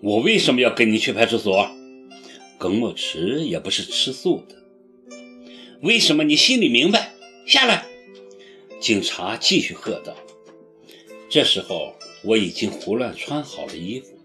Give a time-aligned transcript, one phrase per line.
[0.00, 1.68] 我为什么要跟你去派出所？
[2.58, 4.56] 耿墨池也不是吃素的。
[5.80, 7.12] 为什么你心里明白？
[7.46, 7.86] 下来！
[8.80, 10.16] 警察继续喝道。
[11.28, 11.94] 这时候
[12.24, 14.18] 我已经胡乱穿好了衣服，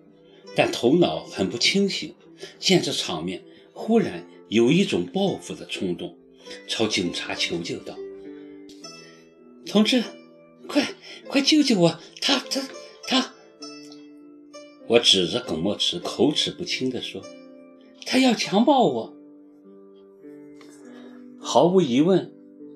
[0.56, 2.14] 但头脑很不清醒。
[2.60, 3.44] 见这场面，
[3.74, 6.16] 忽然有一种报复的冲动，
[6.68, 7.98] 朝警察求救道
[9.66, 10.04] ：“同志，
[10.68, 10.94] 快
[11.28, 12.00] 快救救我！
[12.22, 12.70] 他他他！”
[14.88, 17.22] 我指着耿墨池，口齿不清地说
[18.06, 19.14] ：“他要强暴我。”
[21.40, 22.32] 毫无疑问，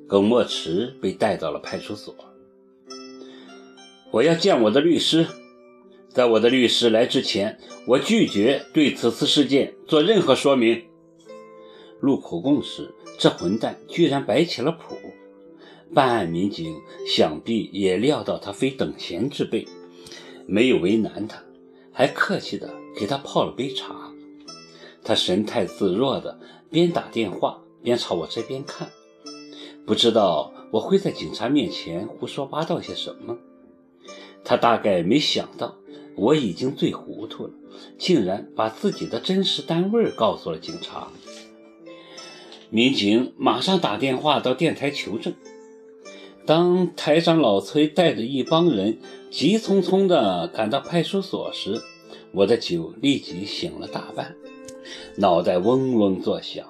[0.07, 2.13] 耿墨池被带到了派出所。
[4.11, 5.25] 我要见我的律师。
[6.09, 10.83] 在我的律师来之前，我拒绝对此次事件做任何说明。
[12.01, 14.97] 录口供时，这混蛋居然摆起了谱。
[15.93, 16.75] 办案民警
[17.07, 19.65] 想必也料到他非等闲之辈，
[20.45, 21.41] 没有为难他。
[22.01, 24.11] 还客气地给他泡了杯茶，
[25.03, 26.35] 他神态自若地
[26.71, 28.89] 边打电话边朝我这边看，
[29.85, 33.37] 不知道我会在警察面前胡说八道些什么。
[34.43, 35.75] 他大概没想到
[36.15, 37.53] 我已经醉糊涂了，
[37.99, 41.07] 竟然把自己的真实单位告诉了警察。
[42.71, 45.35] 民警马上打电话到电台求证。
[46.45, 48.97] 当台长老崔带着一帮人
[49.29, 51.81] 急匆匆地赶到派出所时，
[52.33, 54.35] 我的酒立即醒了大半，
[55.17, 56.65] 脑袋嗡嗡作响。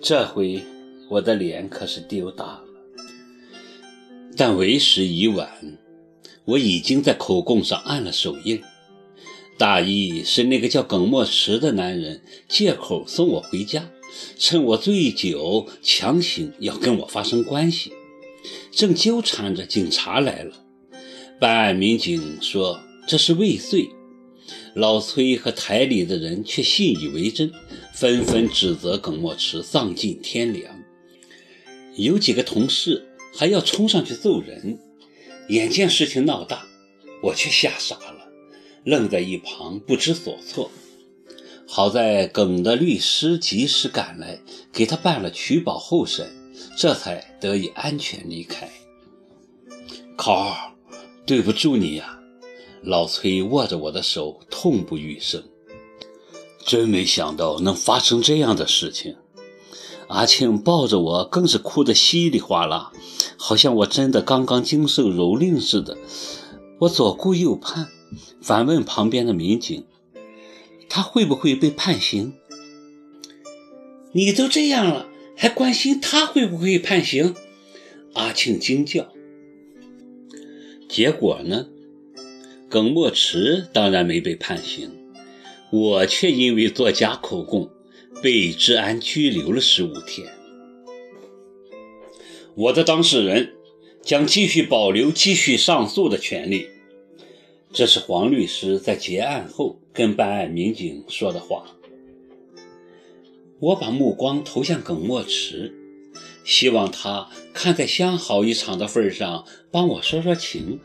[0.00, 0.62] 这回
[1.10, 2.64] 我的脸可是丢大了。
[4.36, 5.78] 但为时已晚，
[6.44, 8.62] 我已经在口供上按了手印，
[9.58, 13.90] 大意是那个叫耿墨池的男人借口送我回家，
[14.38, 17.92] 趁我醉酒强行要跟我发生关系。
[18.70, 20.54] 正纠缠着，警察来了。
[21.40, 23.90] 办案民警说这是未遂，
[24.74, 27.52] 老崔和台里的人却信以为真，
[27.94, 30.78] 纷纷指责耿墨池丧尽天良。
[31.96, 34.78] 有几个同事还要冲上去揍人。
[35.48, 36.66] 眼见事情闹大，
[37.22, 38.28] 我却吓傻了，
[38.84, 40.70] 愣在一旁不知所措。
[41.66, 44.40] 好在耿的律师及时赶来，
[44.72, 46.30] 给他办了取保候审。
[46.76, 48.70] 这才得以安全离开。
[50.16, 50.54] 考，
[51.26, 52.18] 对不住你呀！
[52.82, 55.42] 老崔握着我的手，痛不欲生。
[56.64, 59.16] 真没想到能发生这样的事情。
[60.08, 62.92] 阿庆抱着我，更是哭得稀里哗啦，
[63.36, 65.98] 好像我真的刚刚经受蹂躏似的。
[66.80, 67.88] 我左顾右盼，
[68.40, 69.84] 反问旁边的民警
[70.88, 72.34] ：“他会不会被判刑？”
[74.12, 75.06] 你都这样了。
[75.40, 77.36] 还关心他会不会判刑？
[78.14, 79.12] 阿庆惊叫。
[80.88, 81.68] 结果呢？
[82.68, 84.90] 耿墨池当然没被判刑，
[85.70, 87.70] 我却因为作假口供
[88.20, 90.26] 被治安拘留了十五天。
[92.56, 93.52] 我的当事人
[94.02, 96.68] 将继续保留继续上诉的权利。
[97.72, 101.77] 这是黄律师在结案后跟办案民警说的话。
[103.60, 105.74] 我把目光投向耿墨池，
[106.44, 110.78] 希望他看在相好一场的份上，帮我说说情，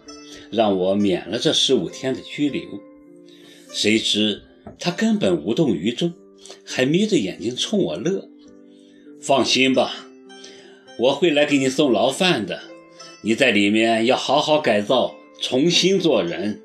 [0.50, 2.64] 让我免了这十五天的拘留。
[3.72, 4.42] 谁知
[4.80, 6.14] 他根本无动于衷，
[6.66, 8.28] 还眯着眼睛冲我乐。
[9.22, 10.08] 放心吧，
[10.98, 12.64] 我会来给你送牢饭的。
[13.22, 16.62] 你在里面要好好改造，重新做人。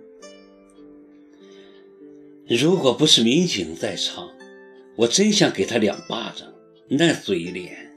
[2.49, 4.31] 如果不是民警在场。
[4.99, 6.53] 我真想给他两巴掌，
[6.89, 7.88] 那嘴脸。